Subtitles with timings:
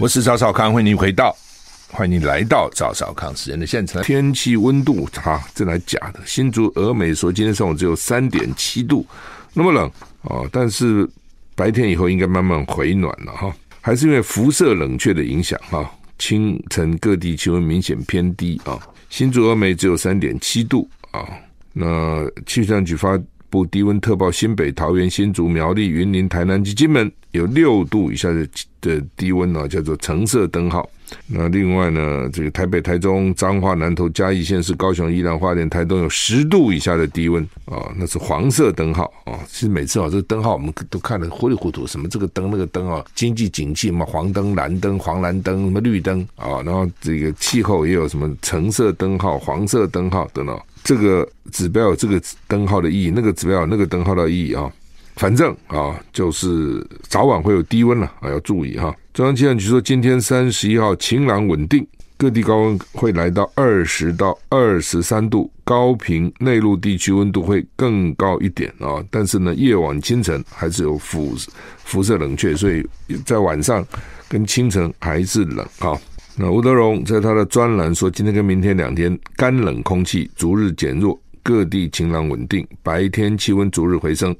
[0.00, 1.34] 我是赵少康，欢迎您回到，
[1.88, 4.02] 欢迎您来到赵少康时间的现场。
[4.02, 6.18] 天气温度，哈，这来假的。
[6.26, 9.06] 新竹峨眉说，今天上午只有三点七度，
[9.52, 9.88] 那么冷、
[10.22, 10.48] 哦！
[10.50, 11.08] 但是
[11.54, 15.88] 白天以后应该慢慢回暖了哈，还是因为辐射冷却的影响哈。
[16.18, 18.76] 清晨各地气温明显偏低啊，
[19.10, 21.24] 新竹峨眉只有三点七度啊。
[21.72, 23.16] 那气象局发
[23.54, 28.48] 部低温特报，新北、桃园、新竹、苗栗、云林、台南及金门有六度以下的
[28.80, 30.90] 的低温呢，叫做橙色灯号。
[31.28, 39.38] 那另外呢，这个台北、台中、彰化、南投、嘉义县市、高雄、宜兰花莲、台东有十度以下的低温啊，那是黄色灯号啊。
[39.46, 50.60] 其实每次啊，这个灯号我们都看得糊里糊涂，什么这个灯那个灯啊，经济景气嘛，黄灯、蓝灯、黄蓝灯、什么绿灯啊，然后这个气候也有什么橙色灯号、黄色灯号等等。
[50.84, 54.70] 这个指标有这个灯号的意义，那个指标有那个灯号的意义啊。
[55.16, 58.94] 反正啊，就是早晚会有低温了啊，要注意哈。
[59.12, 69.02] 中央气象局说，今天三十一号晴朗稳定，各地高温会来到二十到二十三度，高频内陆地区温度会更高一点啊。
[69.08, 71.36] 但是呢，夜晚清晨还是有辐
[71.84, 72.84] 辐射冷却，所以
[73.24, 73.86] 在晚上
[74.28, 75.96] 跟清晨还是冷啊。
[76.36, 84.34] 那吴德荣在他的专栏说，今天跟明天两天干冷空气逐日减弱，各地晴朗稳定，白天气温逐日回升。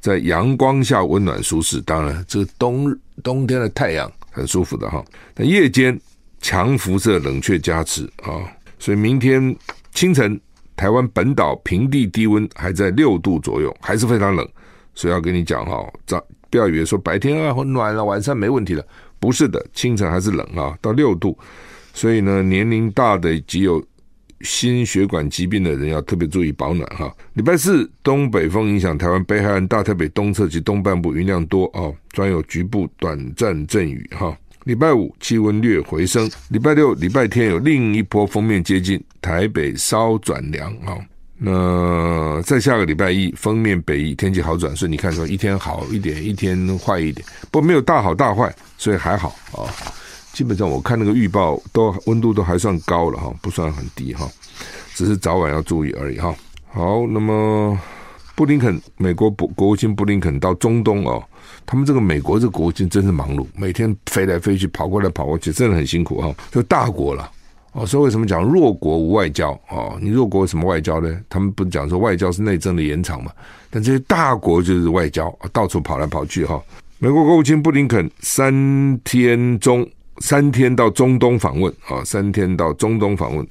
[0.00, 5.04] 在阳光下温暖舒适，当然这个冬日冬天的太阳很舒服的哈。
[5.32, 5.96] 但夜间
[6.40, 8.42] 强辐射冷却加持啊，
[8.78, 9.54] 所以明天
[9.92, 10.40] 清晨
[10.74, 14.48] 台湾本岛平地低温还在六度左右，还是非常冷。
[14.94, 16.20] 所以要跟你讲哈，早
[16.50, 18.84] 不要以为说白天啊很暖了，晚上没问题了，
[19.20, 21.38] 不是的，清晨还是冷啊，到六度。
[21.94, 23.80] 所以呢，年龄大的及有。
[24.42, 27.14] 心血管疾病的人要特别注意保暖哈。
[27.34, 34.34] 礼拜四东北风影响台湾北海岸、大台北东侧及东半部云量多啊，专有局部短暂阵雨哈。
[34.64, 40.96] 礼拜五气温略回升，礼拜六、礼拜天有另一波锋面接近，台北稍转凉啊。
[41.42, 49.64] 那在下个礼拜一封面北移，天气好转，所以你看说一天好一点，一天坏一点，不过没有大好大坏，所以还好啊。
[50.34, 54.30] 基本上我看那个预报都温度都还算高了哈，不算很低哈，
[54.94, 56.34] 只是早晚要注意而已哈。
[56.68, 57.78] 好，那么
[58.34, 61.22] 布林肯美国国国务卿布林肯到中东哦，
[61.64, 66.34] 他们这个美国这国务卿真是忙碌，每天飞来飞去，跑过来跑过去，真的很辛苦哈。
[66.52, 67.30] 就大国了
[67.72, 69.98] 哦，所以为什么讲弱国无外交哦？
[70.00, 71.20] 你弱国什么外交呢？
[71.28, 73.30] 他们不是讲说外交是内政的延长嘛？
[73.70, 76.62] 但这些大国就是外交，到处跑来跑去哈。
[76.98, 79.88] 美国国务卿布林肯三天中。
[80.22, 83.46] 三天到中东访问啊，三天到中东访问，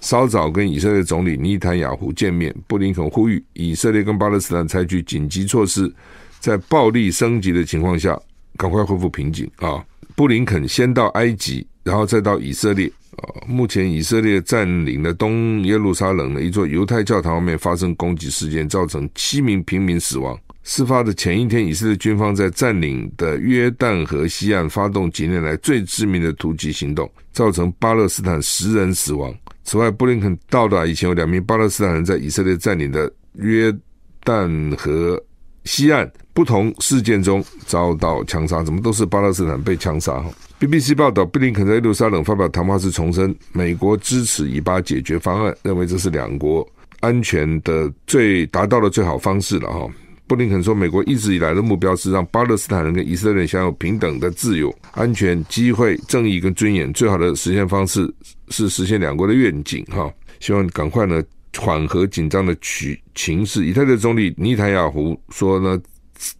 [0.00, 2.54] 稍早跟以色列总理尼坦雅胡见面。
[2.68, 5.92] 布林肯呼吁以色列跟巴勒斯坦采取紧急措施，
[6.38, 8.16] 在暴力升级的情况下，
[8.56, 9.84] 赶快恢复平静啊。
[10.14, 12.86] 布林肯先到埃及，然后再到以色列
[13.16, 13.28] 啊。
[13.46, 20.38] 目前以色列占领的东耶路撒冷的一座犹太教堂外面发生攻击事件，造成七名平民死亡。
[20.64, 29.34] 事发的前一天，以色列军方在占领的约旦河西岸发动几年来最致命的突击行动，造成巴勒斯坦十人死亡。
[29.64, 33.76] 此外，布林肯到达以前，有两名巴勒斯坦人在以色列占领的约
[34.24, 35.20] 旦河
[35.64, 38.62] 西岸不同事件中遭到枪杀。
[38.62, 40.22] 怎么都是巴勒斯坦被枪杀
[40.60, 46.66] ？，BBC 报道，布林肯在耶路撒冷发表谈话时重申，美国支持以巴解决方案，认为这是两国
[47.00, 49.70] 安全的最达到的最好方式了。
[49.70, 49.88] 哈。
[50.28, 56.90] 布林肯说：“美国一直以来的目标是让巴勒斯坦人跟以色列人享有平等的自由、安全、机会、正义跟尊严。
[56.94, 58.10] 最好的实现方式
[58.48, 59.84] 是实现两国的愿景。
[59.90, 60.10] 哈，
[60.40, 61.22] 希望赶快呢
[61.58, 63.66] 缓和紧张的局情势。
[63.66, 65.80] 以色列总理尼坦雅胡说呢，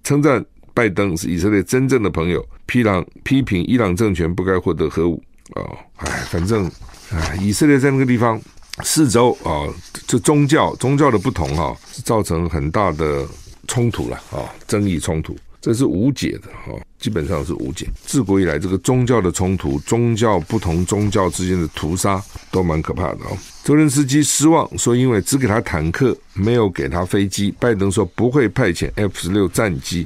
[0.05, 0.45] 称赞
[0.75, 5.23] 拜登是以色列真正的朋友，批朗批评伊朗政权不该获得核武。
[5.55, 6.71] 哦，哎，反正
[7.11, 8.41] 哎，以色列在那个地方
[8.83, 9.67] 四周啊，
[10.07, 13.27] 这宗教宗教的不同哈，是造成很大的。”
[13.69, 17.89] 冲突了啊，争议冲突，这是无解的哈，基本上是无解。
[18.05, 22.21] 自古以来，这个宗教的冲突，宗教不同宗教之间的屠杀，
[22.51, 23.39] 都蛮可怕的哦。
[23.63, 27.55] 泽连斯基失望说，因为只给他坦克，没有给他飞机。
[27.61, 30.05] 拜登说不会派遣 F 十六战机，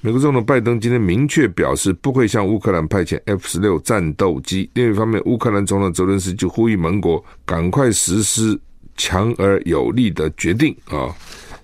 [0.00, 4.68] 美国总统拜登今天明确表示，不会向乌克兰派遣 F 十六战斗机。
[4.74, 8.58] 另一方面，乌克兰总统泽伦斯基呼吁盟国赶快实施
[8.96, 11.14] 强而有力的决定啊。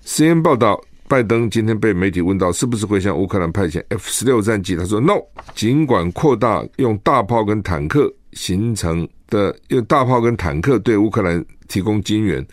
[0.05, 5.13] CNN 报道，拜登今天被媒体问到是不是会向乌克兰派遣 F 十六战机，他说 “No”。
[5.55, 12.45] 尽管扩大用大炮跟坦克形成的用大炮跟坦克对乌克兰提供军援，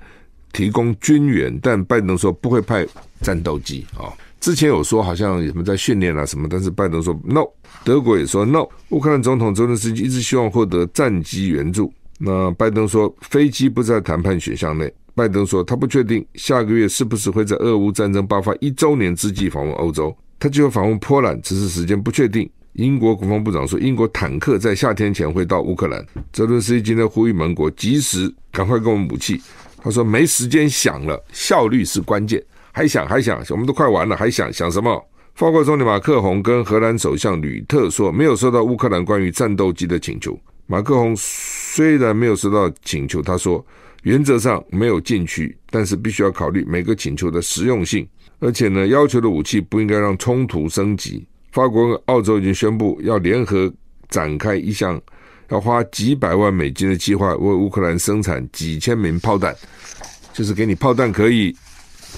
[0.52, 2.86] 提供军援，但拜登说不会派
[3.20, 4.14] 战斗机啊。
[4.38, 7.44] 之前有说好像什么在训练啊什么，但是拜登说 no，
[7.82, 8.64] 德国也说 no。
[8.90, 14.92] 乌克兰总统泽连斯基一直希望获得战机援助，那拜登说飞机不在谈判选项内。
[15.14, 22.50] 拜登说他不确定下个月是不是会在俄乌战争爆发一周年之际访问欧洲，他就要访问波兰，只是时间不确定。
[22.72, 26.04] 英国国防部长说英国坦克在夏天前会到乌克兰。
[26.32, 29.40] 泽伦斯基今天呼吁盟国及时赶快给我们武器，
[29.80, 32.42] 他说没时间想了，效率是关键。
[32.72, 35.00] 还想还想，我们都快完了，还想想什么？
[35.36, 40.36] 法国总理马克宏跟荷兰首相吕特说，没有收到乌克兰关于战斗机的请求。
[40.66, 43.64] 马克宏虽然没有收到请求，他说
[44.04, 48.06] 原则上没有禁区，但是必须要考虑每个请求的实用性，
[48.38, 51.26] 而且呢，要求的武器不应该让冲突升级。
[51.52, 53.72] 法国和澳洲已经宣布要联合
[54.08, 55.00] 展开一项
[55.48, 59.54] 要花几百万美金的计划，为乌克兰生产几千枚炮弹，
[60.32, 61.54] 就是给你炮弹可以。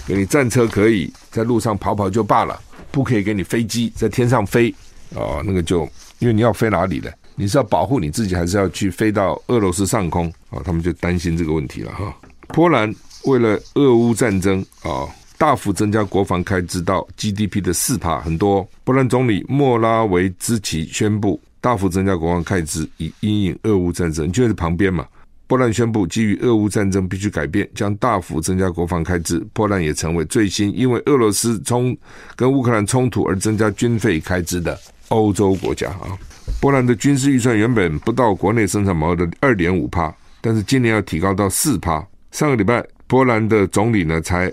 [0.06, 2.60] 给你战车可以在路上跑跑就罢了，
[2.92, 4.72] 不可以给你飞机在天上飞
[5.14, 5.42] 哦。
[5.44, 5.88] 那个就
[6.18, 7.10] 因为你要飞哪里的？
[7.36, 10.60] 你是要保护你自己，还是要去飞到俄罗斯上空啊？
[10.64, 12.12] 他们就担心这个问题了哈。
[12.48, 12.92] 波兰
[13.24, 15.06] 为了俄乌战争啊，
[15.36, 18.66] 大幅增加国防开支到 GDP 的四趴，很多。
[18.84, 24.26] 波兰总理莫拉维兹奇宣布大幅增加国防开支，以因应俄乌战争。
[24.26, 25.06] 你就在旁边嘛。
[25.48, 29.38] 波兰宣布，基于俄乌战争必须改变，将大幅增加国防开支。
[29.52, 31.96] 波兰也成为最新因为俄罗斯冲
[32.34, 34.76] 跟乌克兰冲突而增加军费开支的
[35.08, 36.18] 欧洲国家啊。
[36.60, 42.04] 波兰的军事预算原本不到国内生产毛的二点五趴，但是今年要提高到四趴。
[42.32, 44.52] 上个礼拜，波兰的总理呢才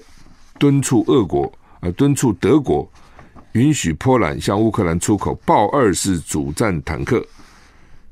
[0.60, 2.88] 敦促俄国，呃，敦促德国
[3.54, 7.26] 允许波兰向乌克兰出口豹二式主战坦克。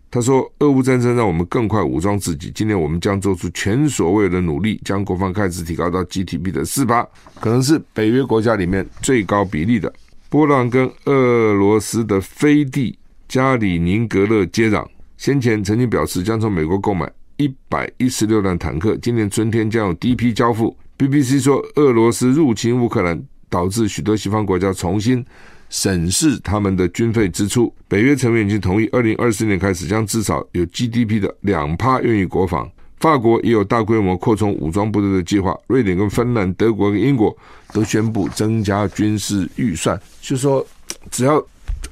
[0.09, 2.51] 他说：“俄乌战争让我们更快武装自己。
[2.53, 7.07] 今年我们将做出前所未有的努力，将国防开支提高到 GDP 的四趴，
[7.39, 9.93] 可能是北约国家里面最高比例的。”
[10.27, 12.97] 波兰跟俄罗斯的飞地
[13.31, 14.85] 加里宁格勒接壤，
[15.15, 20.75] 先前曾经表示将从美国购买一百一十六辆坦克，今年春天将有第一批交付。
[20.97, 25.25] BBC 说，俄罗斯入侵乌克兰，导致许多西方国家重新。
[25.69, 32.69] 审视他们的军费支出，北约成员已经同意，二零二四年开始将至少有 GDP 的两趴用于国防。
[32.99, 35.57] 法国也有大规模扩充武装部队的计划。
[35.67, 37.33] 瑞典跟芬兰、德国跟英国
[37.71, 39.97] 都宣布增加军事预算。
[40.19, 40.67] 就说
[41.09, 41.41] 只要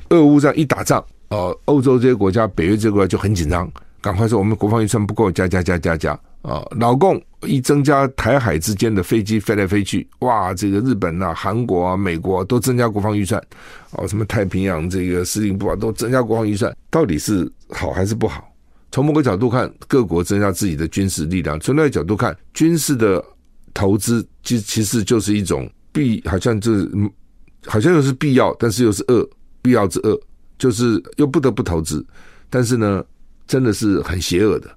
[0.09, 3.71] 俄乌这样一打仗，呃，欧洲这些国家、北约这些国家就很紧张，
[4.01, 6.19] 赶快说我们国防预算不够，加加加加加。
[6.41, 13.43] 啊，老共一增加台海之间的飞机飞来飞去，哇，这个日本啊、韩国啊、美国啊都增加国防预算，
[13.91, 18.49] 哦，什么太平洋这个司令部啊都增加国防预算，到底是好还是不好？
[18.89, 23.21] 从某个角度看，各国增加自己的军事力量；从另一个角度看，军事的
[23.73, 26.89] 投资其其实就是一种必，好像就是
[27.65, 29.29] 好像又是必要，但是又是恶，
[29.61, 30.17] 必要之恶，
[30.59, 32.05] 就是又不得不投资，
[32.49, 33.03] 但是呢，
[33.47, 34.69] 真的是很邪恶的。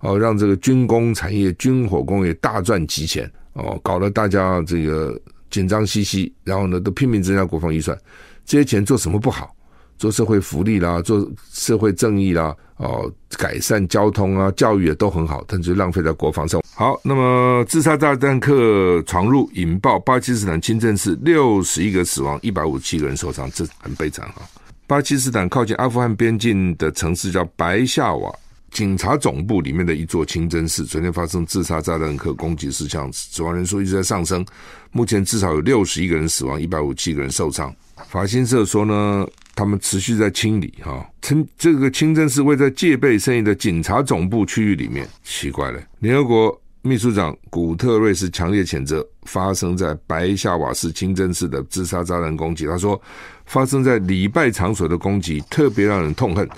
[0.00, 5.18] 哦，让这个军工产业、军火工业大赚急钱哦，搞得大家这个
[5.50, 7.98] 紧张兮兮，然后呢，都拼命增加国防预算。
[8.44, 9.54] 这些钱做什么不好？
[9.96, 16.62] 做社会福利啦，做社会正义啦，哦，改善交通啊、教育也都很好，但是浪费在国防上。
[16.76, 24.42] 好，那么自杀炸弹客闯入引爆巴基斯坦清真寺，六十一个死亡，一百五十七个人受伤，这很悲惨哈。
[24.88, 28.34] 巴基斯坦靠近阿富汗边境的城市叫白夏瓦。
[28.70, 34.42] 警察总部里面的一座清真寺，昨天发生自杀炸弹客攻击事项，死亡人数一直在上升，
[34.90, 37.74] 目前至少有六十一个人死亡，一百五七个人受伤。
[38.08, 45.78] 法新社说呢，他们持续在清理哈，称这个清真寺位在戒备森严的警察总部区域里面，奇怪了。
[45.98, 53.00] 联合国秘书长古特瑞斯强烈谴责发生在白夏瓦市清真寺的自杀炸弹攻击，他说，
[53.46, 56.48] 发生在礼拜场所的攻击特别让人痛恨。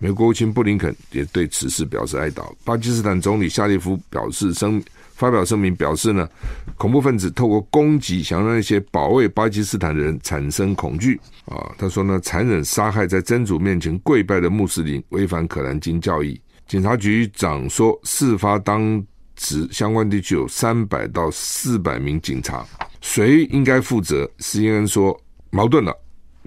[0.00, 2.44] 美国国务卿布林肯也对此事表示哀悼。
[2.64, 4.80] 巴基斯坦总理夏利夫表示声
[5.14, 6.28] 发表声明表示呢，
[6.76, 11.74] 恐怖分子透过攻击，想让那些保卫巴基斯坦的人产生恐惧啊。
[11.76, 16.40] 他说呢，残忍杀害在真主面前跪拜的穆斯林，违反可兰经教义。
[16.68, 19.04] 警察局长说，事发当
[19.38, 22.66] 指相关地区有三百到四百名警察，
[23.00, 24.28] 谁应该负责？
[24.40, 25.18] 施恩说
[25.48, 25.96] 矛盾了。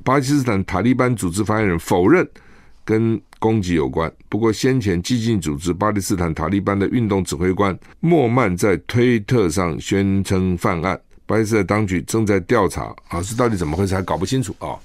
[0.04, 2.28] 巴基斯坦塔利班组织发言人否认
[2.84, 4.12] 跟攻击有关。
[4.28, 14.76] 不过，先前激进组织巴基斯坦塔利班的运动指挥官莫曼在推特上宣称犯案，巴基斯坦当局正在调查，啊，是到底怎么回事还搞不清楚啊。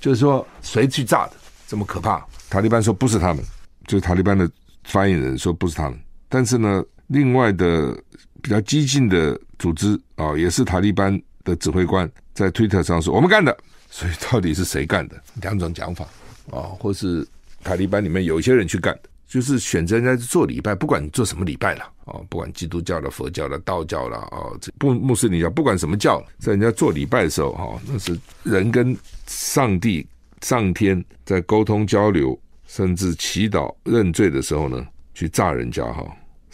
[0.00, 1.32] 就是说，谁去炸的
[1.66, 2.24] 这么可怕？
[2.50, 3.42] 塔利班说不是他们，
[3.86, 4.48] 就是塔利班的
[4.84, 5.98] 发言人说不是他们。
[6.28, 7.96] 但是呢，另外的
[8.42, 13.56] 比较激进的组织啊，也是塔利班的指挥官在推特上说我们干的。
[13.90, 15.22] 所以到底是谁干的？
[15.40, 16.04] 两种讲法
[16.50, 17.26] 啊，或是
[17.62, 28.96] 塔利班里面有一些人去干的，就是选择人家做礼拜，不管你做什么礼拜了啊，不管基督教的、佛教的、道教的啊，这不穆斯林教，不管什么教，在人家做礼拜的时候哈，那是人跟
[29.28, 30.04] 上帝、
[30.42, 34.84] 上天在沟通交流，甚至祈祷认罪的时候呢，
[35.14, 36.04] 去炸人家哈，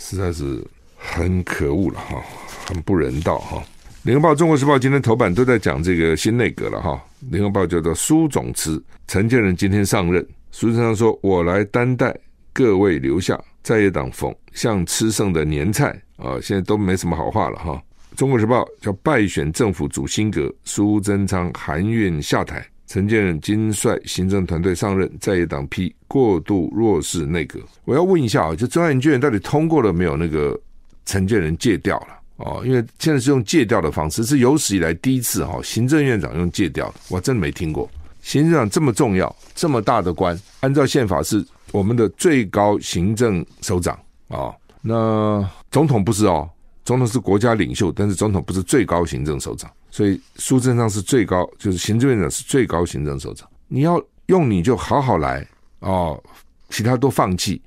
[0.01, 0.65] 实在是
[0.97, 2.25] 很可恶了哈，
[2.67, 3.63] 很不人道哈。
[4.03, 6.99] 联合报、中国时报今天头版都在讲这个新内阁了哈。
[7.31, 12.19] 联合报叫做苏总辞，陈建仁今天上任，苏贞昌说：“我来担待，
[12.53, 17.81] 各位留下。”在野党讽像吃剩的年菜啊，现在都没什么好话了哈。
[18.17, 27.61] 中国时报叫败选政府主新阁，苏贞昌含怨下台，陈建仁今率行政团队上任，在野党批过度弱势内阁。
[27.85, 30.17] 我要问一下啊，就中央研究院到底通过了没有？
[30.17, 30.61] 那个
[31.07, 32.07] 陈建仁借调了？
[32.39, 37.89] 哦，因为现在是用借调的方式，是有史以来第一次哈，行政院长用借调，我真的没听过。
[38.23, 44.53] 行政长这么重要，这么大的官，按照宪法是我们的最高行政首长啊。
[44.83, 46.51] 那总统不是哦，
[46.85, 53.49] 总统是国家领袖，但是总统不是最高行政首长，所以苏贞昌是最高，就是行政院长是最高行政首长。
[53.69, 55.47] 你要用你就好好来
[55.81, 56.23] 哦，
[56.69, 57.61] 其他都放弃，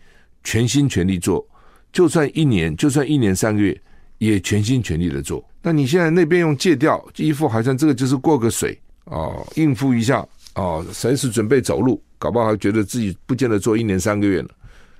[0.44, 1.46] 全心全力做，
[1.92, 3.80] 就算一年，就算一年三个月。
[4.20, 5.44] 也全心全力的做。
[5.62, 10.26] 那你现在那边用借调，一副好像这个就是过个水哦，应付一下
[10.56, 14.48] 哦，随时准备走路，搞不好还觉得自己不见得做一年三个月了，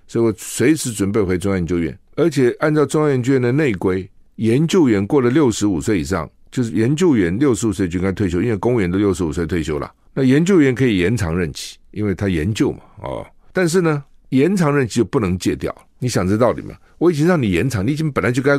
[0.08, 1.98] 所以我随时准备回中央研究院。
[2.18, 9.92] 而且按照中央研究院的内规，研究员过了六十五岁以上，就是研究员六十五岁就应该退休，因为公务员都六十五岁退休了。
[10.14, 15.76] 那研究员可以延长任期，因为他研究嘛，哦，但是呢，延长任期就不能戒掉。
[15.98, 16.78] 你想这道理吗？
[17.00, 18.58] 我已经让你延长，你已经本来就该。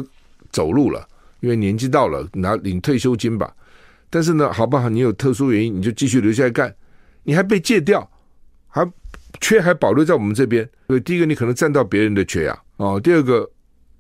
[0.51, 1.05] 走路了，
[1.41, 3.53] 因为年纪到了，拿领退休金吧。
[4.09, 4.89] 但是呢，好不好？
[4.89, 6.73] 你有特殊原因，你就继续留下来干。
[7.25, 8.09] 你还被戒掉，
[8.69, 8.89] 还
[9.41, 10.69] 缺还保留在我们这边。
[10.87, 12.57] 所以第一个，你可能占到别人的缺呀。
[12.77, 13.51] 哦，第二个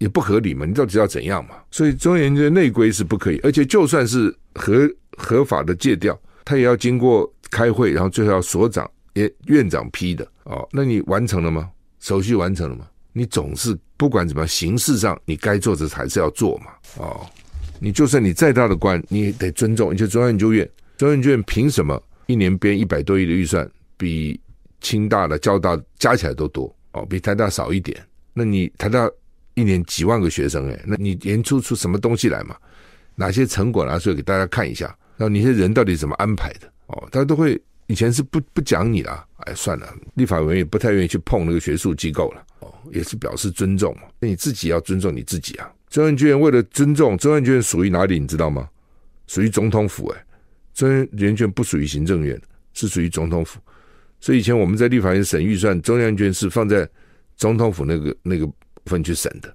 [0.04, 0.66] 也不合理嘛。
[0.66, 1.54] 你到底要怎样嘛？
[1.70, 10.28] 所以中央研究院内规是不可以，而且就算是合合法的借调，他也要经过开会，然后最后要所长也院长批的。
[10.44, 11.70] 哦，那你完成了吗？
[12.00, 12.86] 手续完成了吗？
[13.14, 16.66] 你总是不管怎么样，形式上你该做的还是要做嘛。
[16.98, 17.26] 哦，
[17.80, 19.88] 你就算你再大的官，你也得尊重。
[19.88, 20.68] 而且中央研究院，
[20.98, 24.38] 中央研究院凭什么一年编一百多亿的预算，比
[24.82, 26.76] 清大的、交大加起来都多？
[26.92, 27.98] 哦，比台大少一点。
[28.34, 29.08] 那你台大
[29.54, 32.56] 一年几万个学生，诶，那你研出出什么东西来嘛？
[33.14, 34.86] 哪些成果拿出来给大家看一下？
[35.16, 36.70] 然后你这人到底怎么安排的？
[36.86, 42.44] 哦，大家都会以前是不不讲你的，哎，算了，立法委员也不太愿意去碰那个学术机构了。
[42.60, 45.72] 哦也是表示尊重嘛，那你自己要尊重你自己啊。
[45.88, 48.68] 中央军为了尊重中央军属于哪里，你知道吗？
[49.26, 50.24] 属于总统府哎、
[50.74, 52.38] 中央研究院不属于行政院，
[52.74, 53.58] 是属于总统府。
[54.20, 56.86] 所以以前我们在立法院审预算，中央军是放在
[57.36, 58.46] 总统府那个那个
[58.84, 59.52] 部分去审的，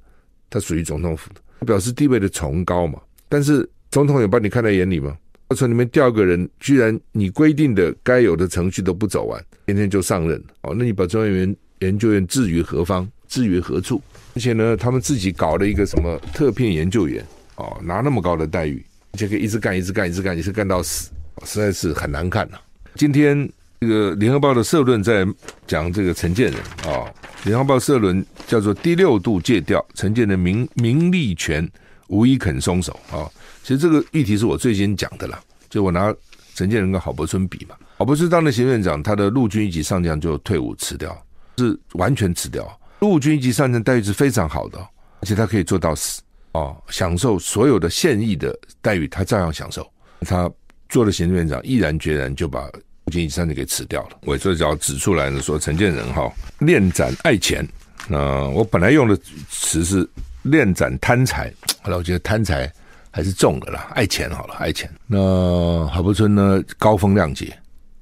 [0.50, 3.00] 它属于总统府的，表示地位的崇高嘛。
[3.30, 5.18] 但是总统有把你看在眼里吗？
[5.50, 13.10] 要从里面调个人，居然你规定的该有的程序都不走完，今天就上任哦，那你把中央研研究院置于何方？
[13.28, 14.02] 置于何处？
[14.36, 18.84] 而且呢，他们自己搞了一个什么特聘研究员哦，拿那么高的待遇，
[19.14, 21.12] 而且可以一直干、一直干、一直干，一直干到死，
[21.46, 22.58] 实在是很难看呐、
[22.96, 25.26] 今天这个联合报的社论在
[25.66, 26.62] 讲这个陈建仁
[26.94, 27.10] 啊，
[27.46, 31.68] 联合报社论叫做第六度借调，陈建仁名名利权
[32.08, 33.24] 无一肯松手啊。
[33.64, 36.14] 其实这个议题是我最先讲的啦，就我拿
[36.56, 41.18] 陈建仁跟郝柏村比嘛，郝柏村当了行政院长，他的陆军一级上将就退伍辞掉，
[41.58, 42.68] 是完全辞掉。
[43.00, 44.78] 陆军一级上将待遇是非常好的，
[45.22, 46.22] 而且他可以做到死
[46.52, 49.90] 哦，享受所有的现役的待遇，他照样享受。
[50.22, 50.52] 他
[50.90, 52.70] 做了行政院长，毅然决然就把
[53.10, 54.10] 陆军一级上将给辞掉了。
[54.22, 57.68] 我这就要指出来呢，说陈建仁哈恋栈爱钱，
[58.08, 60.08] 那我本来用的词是
[60.44, 61.52] 恋栈贪财，
[61.82, 62.72] 后来我觉得贪财
[63.10, 64.88] 还是重的啦，爱钱好了，爱钱。
[65.08, 67.52] 那郝柏村呢，高风亮节，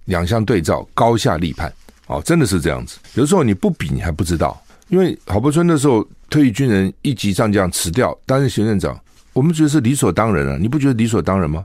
[0.05, 1.71] 两相对照，高下立判，
[2.07, 2.97] 哦，真的是这样子。
[3.13, 4.61] 有时候你不比，你还不知道。
[4.89, 8.99] 因为郝柏村那时候退役军人一级上将辞掉担任行政院长，
[9.31, 11.63] 我们觉得是理所当然啊，你不觉得理所当然吗？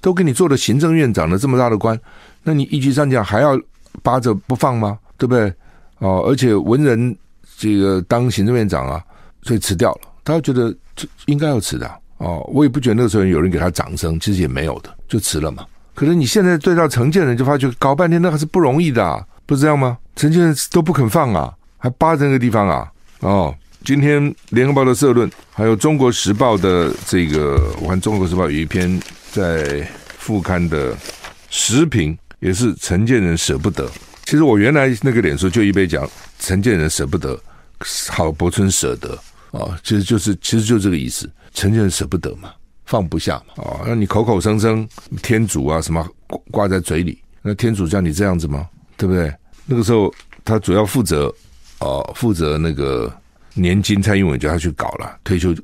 [0.00, 1.98] 都给你做了行政院长的这么大的官，
[2.42, 3.60] 那你一级上将还要
[4.02, 4.98] 扒着不放吗？
[5.18, 5.52] 对不对？
[5.98, 7.14] 哦，而且文人
[7.58, 9.04] 这个当行政院长啊，
[9.42, 10.00] 所以辞掉了。
[10.24, 15.66] 他觉得这应该要辞的哦，我也不觉得那个时候有人给他掌声，其实也没有的，就辞了嘛。
[15.94, 19.98] 可是你现在对照陈建仁，就发觉搞半天那还是不容易的，啊，不是这样吗？
[20.16, 22.90] 陈建仁都不肯放啊，还扒着那个地方啊。
[23.20, 23.54] 哦，
[23.84, 28.98] 今天联合报的社论，还有中国时报的这个，我看中国时报有一篇
[29.30, 30.96] 在副刊的
[31.50, 33.88] 时评，也是陈建仁舍不得。
[34.24, 37.40] 其实我原来那个脸书就一杯讲陈建仁舍不得，
[38.08, 39.18] 郝柏村舍得
[39.52, 42.52] 啊，其实就是其实就这个意思，陈建仁舍不得嘛。
[42.86, 43.54] 放不下嘛？
[43.58, 44.88] 哦，那你口口声声
[45.22, 46.04] 天主啊什么
[46.50, 48.68] 挂在嘴里，那天主叫你这样子吗？
[48.96, 49.32] 对不对？
[49.64, 50.12] 那个时候
[50.44, 51.32] 他主要负责
[51.78, 53.12] 哦，负责那个
[53.54, 55.54] 年金，蔡英文叫他去搞了，退休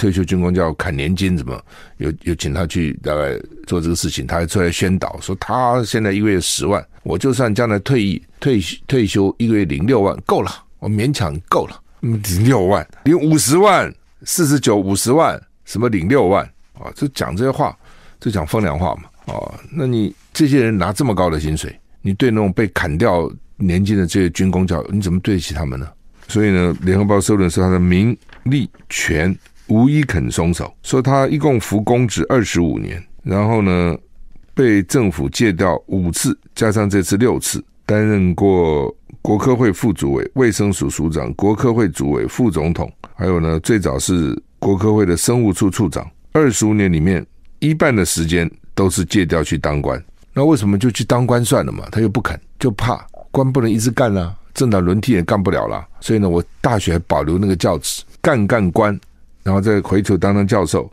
[0.00, 1.62] 退休军工叫砍年金，怎么
[1.98, 4.26] 有有请他去大概做这个事情？
[4.26, 13.92] 他还出来宣导说，他现在一个月十万，我就算将来退役退退休一个月领六万够了，我勉强够了，领六万领五十万
[14.24, 16.42] 四十九五十万什么领六万？
[16.78, 17.76] 啊，就讲这些话，
[18.18, 19.02] 就讲风凉话嘛。
[19.26, 25.86] 哦，那你这些人拿这么高的薪水，你对那种被砍掉年金的这些军工教，你怎么对得起他们呢？
[26.26, 29.36] 所以呢，联合报社论是他的名利权
[29.70, 33.96] 无一肯松手，说他一共服公职二十五年，然后呢
[34.52, 46.06] 被政府借调五次，加上这次六次，担任过国科会副主委、卫生署署长、国科会主委、副总统，还有呢最早是国科会的生物处处长。
[46.32, 47.24] 二十五年里面，
[47.58, 50.02] 一半的时间都是借调去当官。
[50.32, 51.84] 那为什么就去当官算了嘛？
[51.90, 55.86] 他又不肯，就怕官不能一直干了，政党轮替也干不了了。
[56.00, 58.98] 所以呢，我大学保留那个教职，干干官，
[59.50, 60.88] 然后再回头当当教授，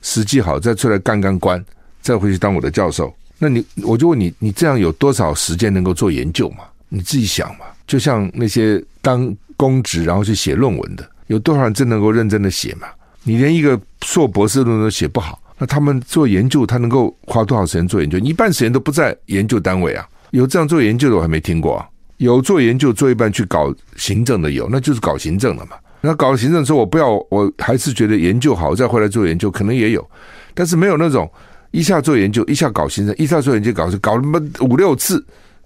[0.00, 1.62] 时机好再出来干干官，
[2.00, 3.14] 再回去当我的教授。
[3.38, 6.64] 那你我就问你，你这样有多少时间能够做研究嘛？
[6.88, 7.66] 你自己想嘛。
[7.86, 12.88] 就像那些当公职然后去写论文的，有多少人真能够认真的写嘛？
[13.24, 18.16] 你连一个硕博士论文都写不好，那他们做研究，他能够花多少时间做研究？
[18.20, 20.08] 一半时间都不在研究单位啊！
[20.30, 21.86] 有这样做研究的我还没听过啊！
[22.16, 25.72] 有做研究做一半去搞行政的有，那就是搞行政的嘛。
[26.08, 30.10] 那搞行政之后，我不要，我还是觉得研究好，再回来做研究，可能也有，
[30.54, 31.30] 但是没有那种
[31.70, 35.22] 一下做研究，一下搞行政，一下做研究搞搞那么五六次，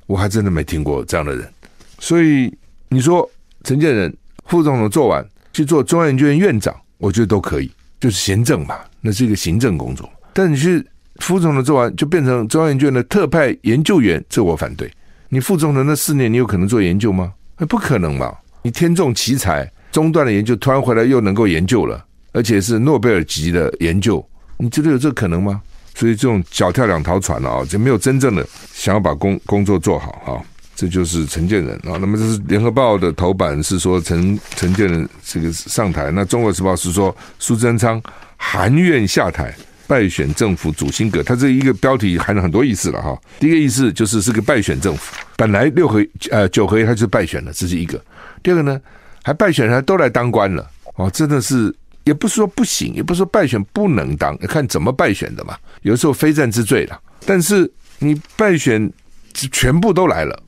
[0.08, 1.48] 我还真的没听过这样的人。
[2.00, 2.52] 所以
[2.88, 3.30] 你说
[3.62, 4.12] 陈建仁
[4.46, 6.74] 副总统做完去做中央研究院院长。
[6.98, 10.10] 我觉得都可以，就是行政嘛，那是一个行政工作。
[10.32, 10.84] 但你去
[11.20, 14.90] 副总统做完，就变成中央研究院的特派研究员，这我反对。
[15.28, 17.32] 你副总统那四年，你有可能做研究吗？
[17.58, 18.34] 那不可能嘛！
[18.62, 24.26] 你天纵奇才，中断了研究，突然回来又能够研究了，而且是诺贝尔级的研究，
[24.56, 25.60] 你觉得有这可能吗？
[25.94, 30.42] 所以这种脚跳两条船了啊，就没有真正的想要把工工作做好哈。
[30.74, 38.02] 这就是陈建仁啊，那么这是联合报的头版是说陈陈建仁这个上台，那中国时报是说苏贞昌
[38.38, 39.54] 含怨下台
[39.86, 43.16] 败选政府主心阁，他这一个标题含了很多意思了哈。
[43.38, 48.02] 第一个意思就是是个败选政府，本来六合呃九合一他就败选了，这是一个。
[48.42, 48.80] 第二个呢，
[49.22, 55.56] 还败选还都来当官了哦，真的是也不是说不行，也不是说败选不能当，看怎么败选的嘛。
[55.82, 58.92] 有时候非战之罪了，但是你败选
[59.34, 60.42] 全部都来了。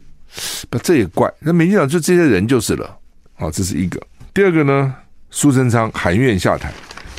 [0.69, 1.33] 不，这也怪。
[1.39, 2.99] 那民进党就这些人就是了。
[3.35, 4.01] 好，这是一个。
[4.33, 4.95] 第二个呢，
[5.31, 6.73] 苏贞昌含冤下台，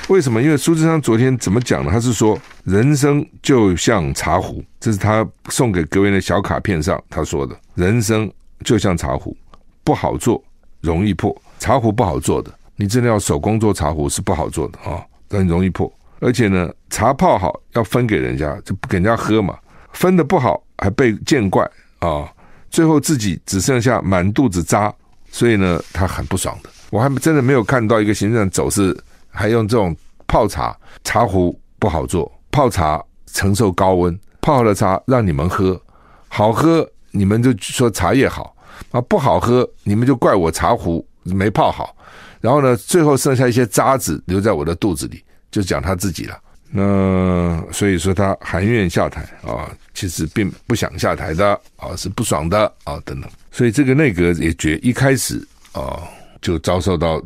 [0.09, 0.41] 为什么？
[0.41, 1.89] 因为苏贞昌昨天怎么讲呢？
[1.89, 7.57] 他是说，人生就像茶壶，这是他送给阁员的小卡片上他说的。
[7.75, 8.29] 人生
[8.65, 9.35] 就像茶壶，
[9.83, 10.43] 不好做，
[10.81, 11.33] 容易破。
[11.59, 15.91] 茶壶不好做的，你真的要手工做茶壶是不好做的啊，很容易破。
[16.19, 19.57] 而且呢，茶泡好要分给人家，就不给人家喝嘛。
[19.91, 22.31] 分的不好还被见怪啊。
[22.69, 24.93] 最后自己只剩下满肚子渣，
[25.31, 26.69] 所以呢，他很不爽的。
[26.89, 28.97] 我还真的没有看到一个行政走势
[29.29, 29.95] 还用这种
[30.27, 35.79] 泡茶，茶壶不好做，泡茶承受高温，泡好的茶让你们喝，
[36.27, 38.55] 好喝你们就说茶叶好
[38.91, 41.95] 啊，不好喝你们就怪我茶壶没泡好，
[42.39, 46.39] 然后呢，最后剩下一些渣子留在我的肚子里，就讲他自己了。
[46.71, 53.29] 那所以说他含愿下台啊，其实并不想下台的啊，是不爽的啊等等。
[53.51, 56.03] 所以这个内阁也觉一开始啊
[56.41, 57.19] 就遭受到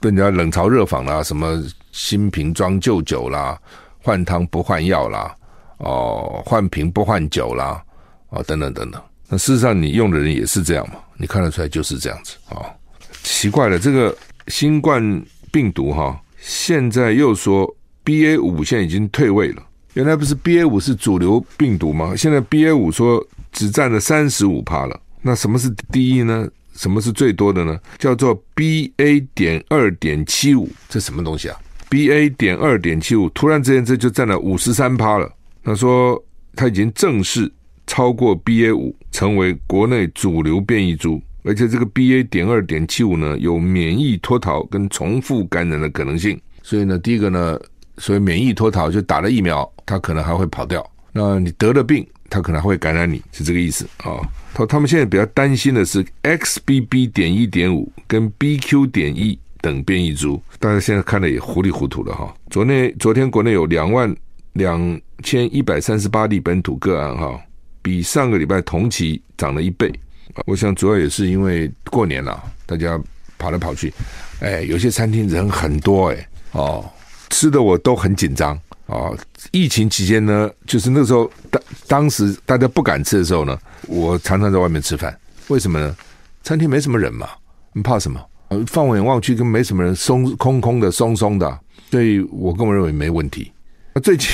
[0.00, 3.58] 被人家冷嘲热讽啦，什么新瓶装旧酒啦，
[4.02, 5.34] 换汤不换药啦，
[5.78, 7.82] 哦换瓶不换酒啦，
[8.28, 9.00] 啊等等等等。
[9.28, 12.68] 那事实上你用的人也是这样嘛，你看得出来就是这样子啊。
[13.24, 17.68] 奇怪了，这个新冠病毒哈，现在又说。
[18.06, 19.62] B A 五现在已经退位了，
[19.94, 22.14] 原来不是 B A 五是主流病毒吗？
[22.14, 25.00] 现在 B A 五说只占了三十五趴了。
[25.22, 26.46] 那什么是第一呢？
[26.74, 27.80] 什么是最多的呢？
[27.98, 31.56] 叫做 BA 点二点七五，这什么东西啊
[31.88, 35.32] ？BA 点二点七五，突然之间这就占了五十三趴了。
[35.64, 36.22] 他说
[36.54, 37.50] 他已经正式
[37.86, 46.40] 超过 BA 五，成为国内主流变异株，而且这个 BA 点二点七五呢，有免疫脱逃跟重复感染的可能性。
[46.62, 47.60] 所以呢，第一个呢，
[47.98, 50.84] 所谓免疫脱逃，就打了疫苗，它可能还会跑掉。
[51.12, 54.18] 那你得了病，它可能还会感染你，是这个意思啊。
[54.54, 62.34] 他他们现在比较担心的是 XBB 点一点五跟 BQ 点一等变异株，大家现在看的也糊里糊涂了哈。
[62.48, 64.12] 昨天昨天国内有两万
[64.54, 67.38] 两千一百三十八例本土个案哈，
[67.82, 69.92] 比上个礼拜同期涨了一倍。
[70.46, 73.00] 我想主要也是因为过年了，大家
[73.38, 73.92] 跑来跑去，
[74.40, 76.84] 哎，有些餐厅人很多哎，哦，
[77.30, 78.58] 吃的我都很紧张。
[78.86, 79.08] 啊，
[79.50, 85.18] 疫情期间呢，就是那时候当当时大家不敢吃的时候呢，我常常在外面吃饭。
[85.48, 85.96] 为什么呢？
[86.42, 87.26] 餐厅没什么人嘛，
[87.72, 88.20] 你怕什么？
[88.66, 91.60] 放眼望去，跟没什么人，松空空的，松松的。
[91.90, 93.50] 所以我个人认为没问题。
[94.02, 94.28] 最近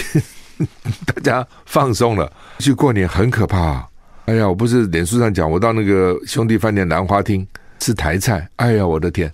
[1.07, 3.89] 大家放松了，去过年很可怕。
[4.27, 7.47] 哎呀，我不是脸书上讲，我到那个兄弟饭店兰花厅
[7.79, 9.33] 吃台菜，哎呀，我的天！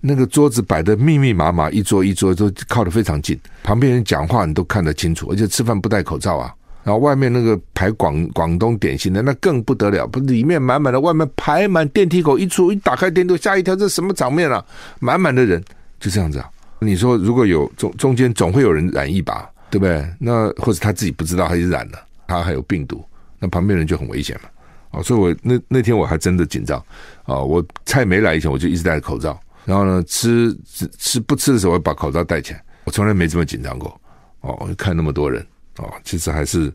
[0.00, 6.54] 那个桌子摆得密密麻麻，一桌一桌都靠得非常近，旁边人讲话你都看得清楚，而且吃饭不戴口罩啊。
[6.82, 14.64] 然后外面那个排广广东点心的那更不得了，不里面满满的，外面排满电梯口一出一打开电梯，吓一跳，这什么场面啊？
[15.00, 15.62] 满满的人
[16.00, 16.48] 就这样子啊。
[16.78, 20.02] 你说如果有中中间总会有人染疫吧，对不对？
[20.18, 23.04] 那或者他自己不知道他就染了，他还有病毒，
[23.40, 24.48] 那旁边人就很危险嘛。
[24.92, 26.78] 啊，所以我那那天我还真的紧张
[27.24, 27.38] 啊。
[27.38, 29.40] 我菜没来以前我就一直戴着口罩。
[29.64, 30.56] 然后呢，吃
[30.98, 32.64] 吃不吃的时候，我把口罩戴起来。
[32.84, 34.00] 我从来没这么紧张过。
[34.40, 36.72] 哦，看那么多人，哦，其实还是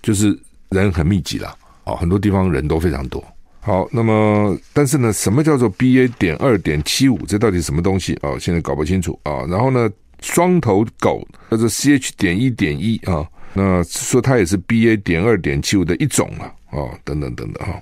[0.00, 0.38] 就是
[0.70, 1.54] 人很密集了。
[1.84, 3.22] 哦，很多地方人都非常多。
[3.60, 7.18] 好，那么但是呢，什么叫做 BA 点二点七五？
[7.26, 8.16] 这到底什么东西？
[8.22, 9.44] 哦，现在搞不清楚啊。
[9.48, 16.52] 然后呢，双头狗叫做 CH 点一点一啊，那说它也是 BA 点二点七五的一种了。
[16.70, 17.80] 哦，等等等等哈。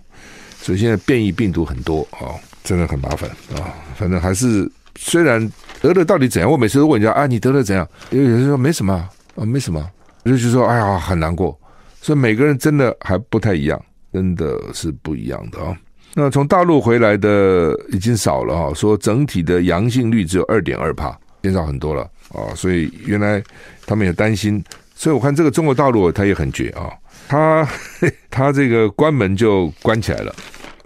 [0.60, 2.38] 所以现在变异病毒很多啊。
[2.64, 3.74] 真的很麻烦啊！
[3.96, 7.84] 反正还是，虽然得了到底怎样，我每次都问人家啊，你得了怎样？
[8.10, 8.94] 有人说没什么
[9.34, 9.84] 啊，没什么，
[10.24, 11.58] 就就说哎呀，很难过。
[12.00, 15.76] 所以每个人真的还不太一样，真的是不一样的啊。
[16.14, 22.54] 那从大陆回来的已经少了哈，说整体的阳性率只有二点二帕，减少很多了啊。
[22.54, 23.42] 所以原来
[23.86, 24.62] 他们也担心，
[25.02, 26.88] 所以我看这个中国大陆他也很绝啊，
[27.26, 27.68] 他
[28.30, 30.32] 他这个关门就关起来了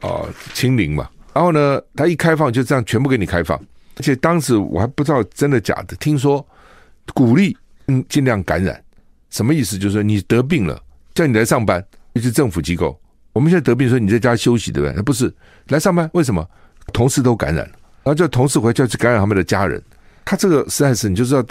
[0.01, 0.25] 啊，
[0.55, 1.07] 清零嘛。
[1.35, 3.61] 然后呢，他一开放就这样全部给你开放，
[3.97, 6.43] 而且当时我还不知道真的假的，听说
[7.13, 7.55] 鼓励
[7.89, 8.83] 嗯尽量感染，
[9.29, 9.77] 什么意思？
[9.77, 10.81] 就是说你得病了，
[11.13, 12.99] 叫你来上班，尤其政府机构，
[13.35, 14.95] 我们现在得病说你在家休息对不对？
[14.97, 15.31] 那不是
[15.69, 16.43] 来上班，为什么？
[16.95, 19.83] 同事都感染了，然后叫同事回家去感染他们的家人，
[20.25, 21.45] 他这个实在是你就知道，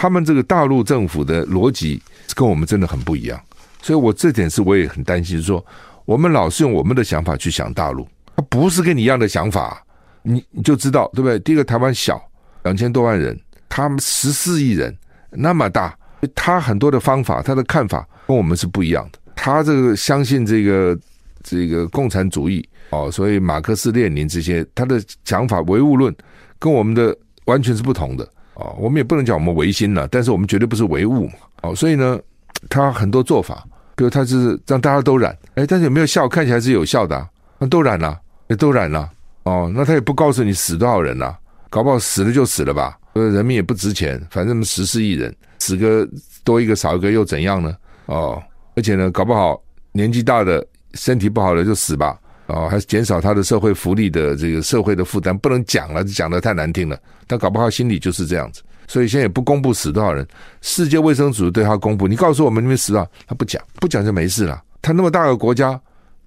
[0.00, 2.00] 他们这个大陆政府的逻辑
[2.36, 3.40] 跟我们真的很不一样，
[3.82, 5.64] 所以我这点是我也很担心，说
[6.04, 8.06] 我们老是用我们的想法去想大陆。
[8.36, 9.84] 他不是跟你一样的想法，
[10.22, 11.36] 你你就知道对不对？
[11.40, 12.22] 第一个，台湾小，
[12.62, 13.36] 两千多万人，
[13.68, 14.96] 他们十四亿人
[15.32, 15.98] 那么大，
[16.32, 19.18] 他很多的方法，他的看法跟我们是不一样的。
[19.34, 20.96] 他这个相信这个
[21.42, 26.14] 这个共产主义哦，所以马克思列宁这些他的想法唯物论
[26.60, 27.12] 跟我们的
[27.46, 28.28] 完全是不同的
[28.58, 28.76] 哦。
[28.78, 31.32] 我们也不能讲我们唯心了，但是我们绝对不是唯物嘛。
[31.62, 32.20] 哦，所以呢，
[32.68, 33.66] 他很多做法，
[33.96, 36.28] 比如他是让大家都染，哎，但是有没有效？
[36.28, 37.26] 看起来是有效的啊，
[37.58, 38.20] 那都染了。
[38.48, 39.10] 也都染了
[39.42, 42.98] 哦，那他也不告诉你死多少人了，搞不好死了就死了吧？
[43.12, 46.08] 呃，人命也不值钱，反正十四亿人，死个
[46.44, 47.76] 多一个少一个又怎样呢？
[48.06, 48.42] 哦，
[48.74, 52.18] 而且呢，搞不好年纪大的身体不好的就死吧？
[52.48, 56.98] 哦，还是减少他的社会福利的这个社会的负担，不能讲了，讲得太难听了。
[57.26, 60.26] 但搞不好心里就是这样子，所以现在也不公布死多少人。
[60.60, 64.62] 世界卫生组织对他公布，你告诉我们你们死了，他不讲，不讲就没事了。
[64.82, 65.72] 他那么大个国家，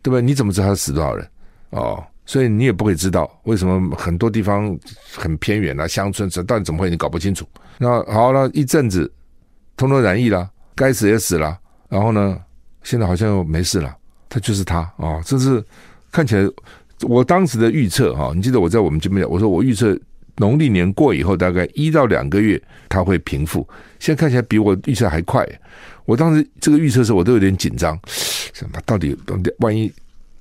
[0.01, 0.21] 对不对？
[0.21, 1.27] 你怎么知道他死多少人？
[1.71, 2.03] 哦。
[2.23, 4.77] 所以你也不会知道为什么很多地方
[5.17, 6.89] 很偏远啊，乡村这到底怎么会？
[6.89, 7.45] 你搞不清楚。
[7.79, 9.11] 那好了，一阵子，
[9.75, 11.57] 通通染疫了，该死也死了。
[11.89, 12.39] 然后呢，
[12.83, 13.97] 现在好像又没事了。
[14.29, 15.61] 他就是他、哦，这是
[16.11, 16.47] 看起来
[17.01, 18.31] 我当时的预测哈。
[18.35, 19.97] 你记得我在我们这边讲，我说我预测
[20.37, 23.67] 农历年过以后大概一到两个月它会平复。
[23.99, 25.47] 现在看起来比我预测还快。
[26.05, 29.17] 我当时这个预测的时候，我都有点紧张，什么到底
[29.59, 29.91] 万一？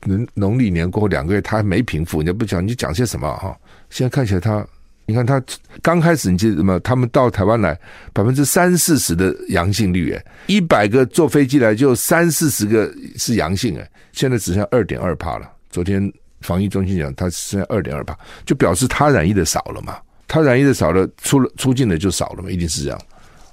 [0.06, 3.54] 农农历年过后两个月，他还没平复，你就不讲，你讲些什么哈？
[3.90, 4.66] 现在看起来他
[5.04, 5.42] 你看他
[5.82, 6.80] 刚开始，你记得什么？
[6.80, 7.78] 他们到台湾来，
[8.14, 15.46] 百分之三四十的阳性率，哎，一百个坐飞机来就三四十个是阳性，哎，现在只剩二点二帕了。
[15.70, 19.96] 昨天防疫中心讲，他剩下二点二趴，就表示他染疫的少了嘛？
[20.28, 22.50] 他染疫的少了，出了出境的就少了嘛？
[22.50, 23.00] 一定是这样。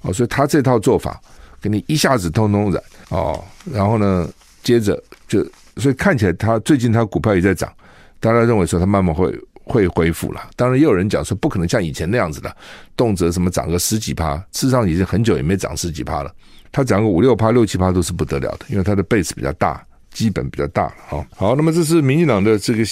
[0.02, 1.20] 哦，所以他这套做法，
[1.60, 4.28] 给你一下子通通染哦，然后呢，
[4.62, 5.42] 接着就，
[5.76, 7.72] 所以看起来他最近他股票也在涨，
[8.20, 9.34] 大家认为说他慢慢会。
[9.70, 12.56] 会恢复了，当然也有人讲说不可能像以前那样子的，
[12.96, 16.34] 动辄什么涨个十几趴，事实上已经很久也没涨十几趴了。
[16.72, 20.94] 他涨个五六趴、六七趴都是不得了的，因为它的 base 比较大，基本比较大了。
[21.06, 22.82] 好，好，那么这是民进党的这个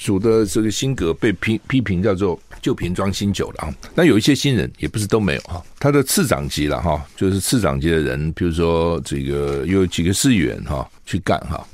[0.00, 3.74] 主的这个新格被批批评叫做旧瓶装新酒了啊。
[3.94, 11.64] 那有一些新人也不是都没有哈，他的次长级了哈，就是次长级的人，比如说这个有几个市议员哈去干哈。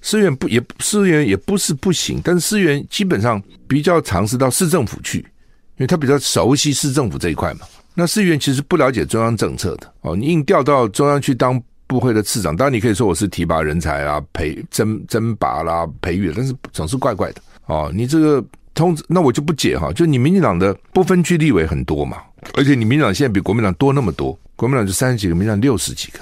[0.00, 7.60] 市议员不也市议员也不是不行，但是市议员基本上比较尝试到市政府去，因为他比较熟悉市政府这一块嘛。
[7.94, 11.62] 那市议员其实不了解中央政策的哦，你硬调到中央去当
[11.92, 17.90] 部会的次长，当然你可以说我是提拔人才啊、培征征拔啦、培育，但是总是怪怪的哦。
[17.94, 22.16] 你这个通知，那我就不解哈，就你民进党的不分区立委很多嘛，
[22.54, 26.18] 而且你民进党现在比国民党多那么多，国民党就三十几个，民进党六十几个，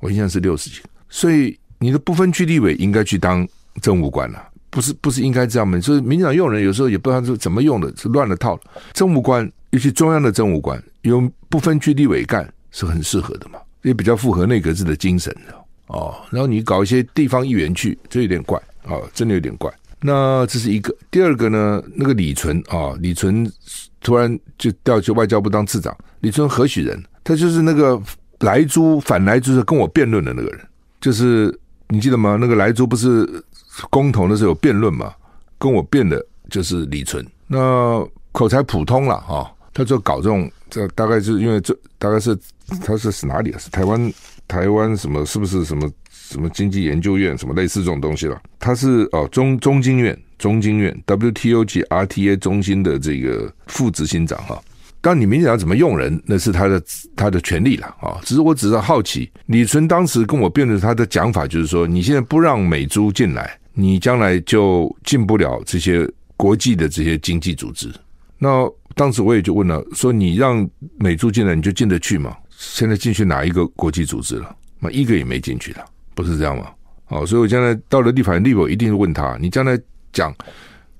[0.00, 1.56] 我印象是六十几个，所以。
[1.82, 3.44] 你的不分区立委应该去当
[3.80, 5.80] 政务官了，不是不是应该这样吗？
[5.80, 8.60] 所以民进党用人有时候也不知道是怎么用的，是乱了套了。
[8.92, 15.34] 政务官，尤其中央的政务官，用不分区立委干是很适合的嘛，也比较符合内阁制的精神
[15.86, 16.14] 哦。
[16.30, 19.72] 然后你搞一些地方议员去，这有点怪啊、哦，真的有点怪。
[20.00, 23.50] 那这是一个，第二个呢，那个李纯啊、李纯
[24.00, 27.02] 突然就调去外交部当次长，李纯何许人？
[27.22, 28.00] 他就是那个
[28.40, 30.60] 莱猪反莱猪是跟我辩论的那个人，
[31.00, 31.56] 就是。
[31.88, 32.38] 你记得吗？
[32.40, 33.28] 那个莱猪不是
[33.90, 35.12] 公投的时候有辩论嘛？
[35.58, 42.34] 跟我辩的就是李纯，那口才普通了哈、他就搞这种，这大概是因为这大概是
[42.82, 43.58] 他是是哪里啊？
[43.58, 44.12] 是台湾
[44.48, 45.24] 台湾什么？
[45.26, 48.40] 是不是什么什么经济研究院什么类似这种东西了？
[48.58, 54.58] 他是哦中中经院中经院 WTO 及 RTA 中心的这个副执行长哈。
[55.02, 56.82] 当你民进党怎么用人，那是他的
[57.14, 58.18] 他的权利了啊！
[58.22, 67.92] 只是我只是好奇，李纯当时跟我辩论他的讲法，就是说，你现在不让美猪进来，你将来就进不了这些国际的这些经济组织。
[68.38, 72.36] 那当时我也就问了，说你让美猪进来，你就进得去吗？
[72.56, 74.56] 现在进去哪一个国际组织了？
[74.78, 76.70] 那一个也没进去了，不是这样吗？
[77.08, 79.78] 哦，所以我将来到了立法院立委，一定是问他，你将来
[80.12, 80.34] 讲，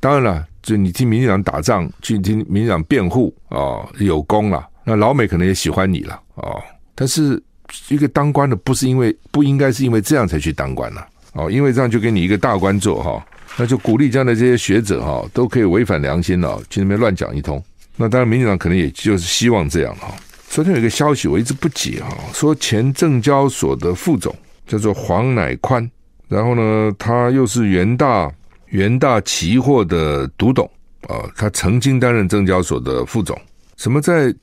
[0.01, 0.47] 当然了。
[0.63, 4.65] 就你听民进党打仗，去听民进党辩护哦，有功了。
[4.85, 6.63] 那老美可能也喜欢你了哦。
[6.95, 7.43] 但是
[7.89, 13.27] 一个当官的，不是因为不应该是因为这样才去当官了哦，因为这样就给你一个大官做哈，
[13.57, 17.61] 那就鼓励这样的这些学者哈，都可以违反良心了，去那边乱讲一通。
[17.97, 20.15] 那当然，民进党可能也就是希望这样哈。
[20.49, 24.35] 昨天有一个消息，我一直不解哈，说前证交所的副总
[24.67, 25.91] 叫做黄乃宽，
[26.29, 28.33] 然后呢，他又是元大。
[28.73, 30.65] 元大期货的独董
[31.07, 33.39] 啊，他曾经担任证交所的副总。
[33.77, 34.35] 什么在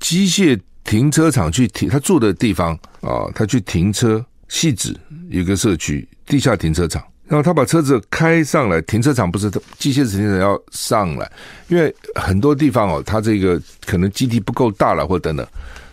[0.00, 4.92] 机械停车场去停，他住的地方啊，他去停车，细致
[5.28, 11.30] 有个社区地下停车场，然后他把车子开上来，停车场不是机械式停车场要上来，
[11.68, 15.46] 因为很多地方哦，他这个可能基地不够大了或等等，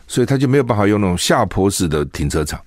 [0.07, 2.59] 所以他就没有办法用那种下坡式的停车场，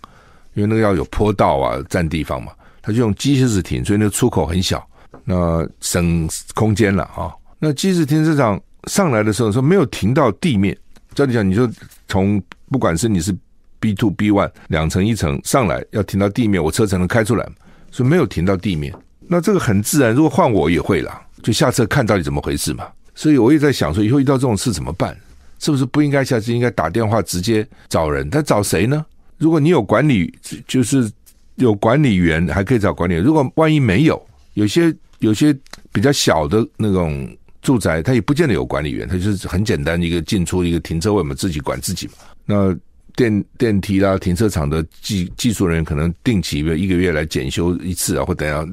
[0.55, 2.53] 因为那个要有坡道啊，占地方嘛，
[2.83, 4.87] 他就用机械式停，所以那个出口很小。
[5.25, 7.33] 那省空间了啊！
[7.59, 10.77] 那机械式停车场上来的时候说没有停到地面，
[11.15, 11.69] 照理讲，你就
[12.07, 13.35] 从不管是你是
[13.79, 17.47] B two B one 两层一层上来要停到地面，我车才能开出来，
[17.91, 18.95] 所以没有停到地面。
[19.27, 22.87] 那这个很自然，如果换我也会啦，就下车看到底怎么回事嘛。
[23.15, 25.17] 所以我也在想说，以后遇到这种事怎么办？
[25.59, 28.29] 是不是不应该下次应该打电话直接找人？
[28.31, 29.05] 但找谁呢？
[29.37, 30.33] 如果你有管理，
[30.67, 31.11] 就是
[31.57, 33.23] 有管理员，还可以找管理员。
[33.23, 34.21] 如果万一没有，
[34.55, 34.95] 有些。
[35.21, 35.53] 有些
[35.93, 37.29] 比较小的那种
[37.61, 42.13] 住宅，它也不见得有管理员，它就是很简单一个进出一个停车位嘛，自己管自己嘛。
[42.47, 42.73] 那
[43.19, 48.65] 电电梯啦、停车场的技技术人员可能定期一个月来检修一次啊，或等下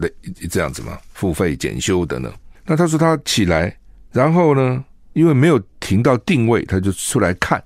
[0.52, 2.32] 这样子嘛，付费检修等等。
[2.64, 3.76] 那他说他起来，
[4.12, 7.62] 然后呢，因为没有停到定位，他就出来看。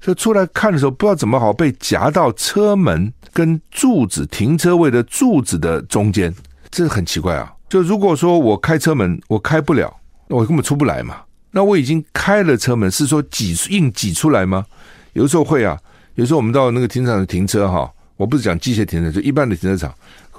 [0.00, 6.34] 他出来看的时候，不知道怎么好被夹到车门跟柱子停车位的柱子的中间，
[6.68, 7.52] 这很奇怪啊。
[7.68, 9.94] 就如果说我开车门，我开不了，
[10.26, 11.22] 我根本出不来嘛。
[11.52, 14.66] 那我已经开了车门，是说挤硬挤出来吗？
[15.12, 15.78] 有时候会啊，
[16.14, 19.94] 有时候我们到那个停车场停车哈，我不是讲机械停车，就一般的停车场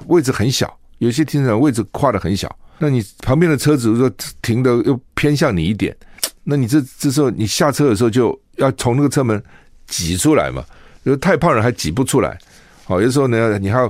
[0.08, 5.96] 位置很小，有些停车场位置跨得很小，那你旁边的车子如果停的又偏向你一点，
[6.44, 9.42] 那你这这时候你下车的时候就要从那个车门
[9.88, 10.64] 挤出来嘛，
[11.04, 12.38] 如果太胖人还挤不出来。
[12.86, 13.90] 好，有时候呢，你还要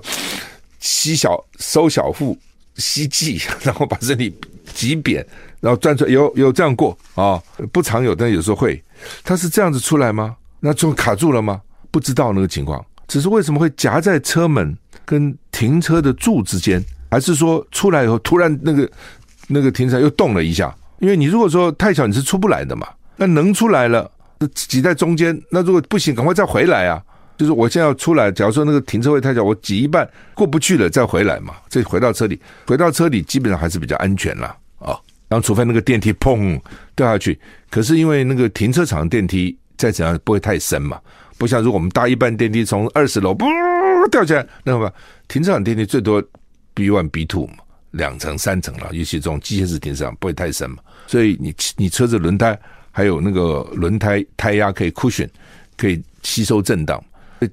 [0.79, 2.37] 吸小收小腹
[2.75, 4.31] 吸气， 然后把身体
[4.73, 5.25] 挤扁，
[5.59, 6.11] 然后转出来。
[6.11, 7.41] 有有这样过啊？
[7.71, 8.81] 不常有，但有时候会。
[9.23, 10.35] 他是这样子出来吗？
[10.59, 11.59] 那就卡住了吗？
[11.93, 12.83] 不知道那个情况。
[13.07, 14.75] 只是为什么会夹在车门
[15.05, 16.83] 跟停车的柱之间？
[17.11, 18.89] 还是说出来以后突然那个
[19.47, 20.75] 那个停车又动了一下？
[20.97, 22.87] 因为你如果说太小，你是出不来的嘛。
[23.15, 24.09] 那能出来了，
[24.55, 25.39] 挤在中间。
[25.51, 26.99] 那如果不行，赶快再回来啊！
[27.37, 32.39] 就是我现在要出来，假如说那个停车位太小，我挤一半过不去了，再回来嘛，再回到车里。
[32.65, 34.55] 回到车里基本上还是比较安全啦。
[34.79, 34.97] 啊。
[35.27, 36.59] 然后除非那个电梯砰
[36.95, 40.99] 掉下去，可是因为那个停车场电梯再怎样不会太深嘛。
[41.43, 43.45] 不像如果我们搭一般电梯从二十楼噗
[44.09, 44.89] 掉下来，那么
[45.27, 46.23] 停车场电梯最多
[46.73, 47.55] B one B two 嘛，
[47.91, 52.57] 两层三层了，尤其这种机械式停车场不会太深嘛，所以你你车子轮胎
[52.91, 55.27] 还有那个轮胎胎压可以 cushion
[55.75, 57.03] 可以吸收震荡，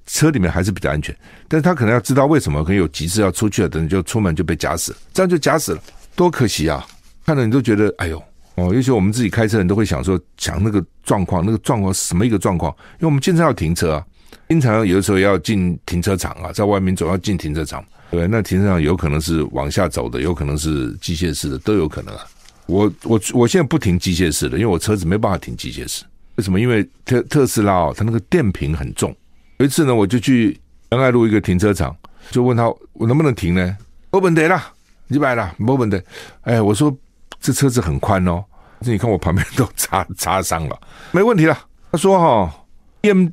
[0.07, 1.13] 车里面还是比较安全。
[1.49, 5.83] 但是他可能要知道为什么可能有急事要出去了，等就出门就被夹死了，这样就夹死了，
[6.15, 6.87] 多可惜啊！
[7.27, 8.23] 看了你都觉得哎呦。
[8.57, 12.75] 哦，尤其我们自己开车人都会想说，想那个状况，那个状况是什么一个状况？
[12.95, 14.05] 因为我们经常要停车啊，
[14.49, 22.23] 经常有的时候要进停车场啊，在外面总要进停车场，对，那停车场有可能是往下走的，有可能是机械式的，都有可能啊。
[22.67, 26.05] 我我我现在不停机械式的，因为我车子没办法停机械式。
[26.37, 26.61] 为什么？
[26.61, 29.15] 因为特特斯拉哦，它那个电瓶很重。
[29.59, 30.59] 有一次呢，我就去
[30.91, 31.95] 仁爱路一个停车场，
[32.31, 33.77] 就问他我能不能停呢？
[34.13, 34.73] 没问题啦，
[35.09, 36.01] 你买了没问题。
[36.43, 36.97] 哎，我说
[37.41, 38.45] 这车子很宽哦。
[38.81, 40.81] 你看我旁边都擦擦伤了，
[41.13, 41.59] 没问题了。
[41.93, 42.65] 他说哈
[43.01, 43.29] ，B M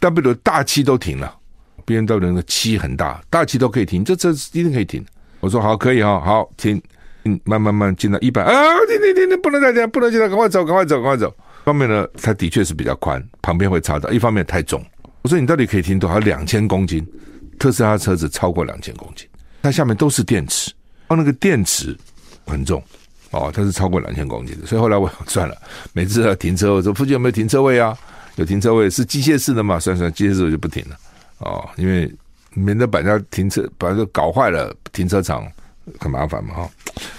[0.00, 1.34] W 大七都停了
[1.86, 5.04] ，B M W 的七很大，大七都可以停，这车子一定可以停。
[5.40, 6.80] 我说好，可以哈，好停，
[7.24, 8.52] 嗯慢慢慢进到一百啊，
[8.86, 11.34] 停停停停，不能再停，不能进来，赶快走，赶快走，赶快走。
[11.64, 14.84] 方面呢，它的确是比较宽，旁边会擦到；一方面太重。
[15.22, 16.18] 我说你到底可以停多少？
[16.18, 17.06] 两千公斤，
[17.58, 19.26] 特斯拉车子超过两千公斤，
[19.62, 20.70] 它下面都是电池，
[21.08, 21.96] 哦，那个电池
[22.46, 22.82] 很重。
[23.30, 25.56] 哦，它是超过两千公斤的，所以后来我 算了，
[25.92, 27.96] 每次要停车，我说附近有没有停车位啊？
[28.36, 29.78] 有停车位是机械式的嘛？
[29.78, 30.96] 算算机械式我就不停了。
[31.38, 32.10] 哦，因为
[32.54, 35.46] 免得把人家停车把这搞坏了，停车场
[35.98, 36.70] 很麻烦嘛哈。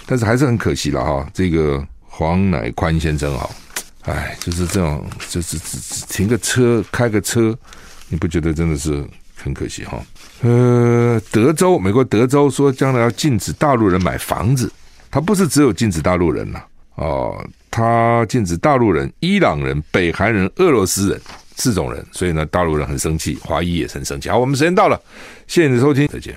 [0.06, 1.26] 但是还是很可惜了哈。
[1.32, 3.48] 这个黄乃宽先生哈，
[4.02, 7.56] 哎，就是这种，就是只只停个车开个车，
[8.08, 9.04] 你不觉得真的是
[9.36, 9.98] 很可惜哈？
[10.42, 14.70] 呃，德州，美国德州说将来要禁止大陆人买房子。
[15.12, 16.62] 他不是只有禁止大陆人呐，
[16.94, 21.20] 哦，他禁止大陆人、伊朗人、北韩人、俄罗斯人
[21.54, 24.30] 四种人，所以呢，大陆人很生气，华裔也很生气。
[24.30, 24.98] 好，我们时间到了，
[25.46, 26.34] 谢谢你的收听，再见。